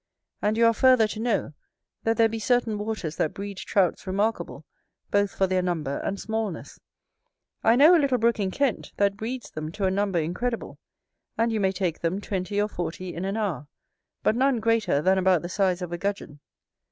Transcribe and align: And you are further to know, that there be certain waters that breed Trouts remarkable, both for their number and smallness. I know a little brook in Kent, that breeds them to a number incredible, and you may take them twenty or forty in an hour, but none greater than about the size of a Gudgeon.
And 0.41 0.57
you 0.57 0.65
are 0.65 0.73
further 0.73 1.07
to 1.09 1.19
know, 1.19 1.53
that 2.05 2.17
there 2.17 2.27
be 2.27 2.39
certain 2.39 2.79
waters 2.79 3.17
that 3.17 3.35
breed 3.35 3.57
Trouts 3.59 4.07
remarkable, 4.07 4.65
both 5.11 5.29
for 5.29 5.45
their 5.45 5.61
number 5.61 5.99
and 5.99 6.19
smallness. 6.19 6.79
I 7.63 7.75
know 7.75 7.95
a 7.95 8.01
little 8.01 8.17
brook 8.17 8.39
in 8.39 8.49
Kent, 8.49 8.93
that 8.97 9.15
breeds 9.15 9.51
them 9.51 9.71
to 9.73 9.85
a 9.85 9.91
number 9.91 10.17
incredible, 10.17 10.79
and 11.37 11.51
you 11.51 11.59
may 11.59 11.71
take 11.71 11.99
them 11.99 12.19
twenty 12.19 12.59
or 12.59 12.67
forty 12.67 13.13
in 13.13 13.25
an 13.25 13.37
hour, 13.37 13.67
but 14.23 14.35
none 14.35 14.59
greater 14.59 15.03
than 15.03 15.19
about 15.19 15.43
the 15.43 15.49
size 15.49 15.83
of 15.83 15.91
a 15.93 15.99
Gudgeon. 15.99 16.39